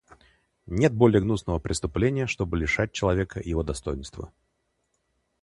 [0.65, 4.33] Нет более гнусного преступления, чтобы лишать человека его достоинства.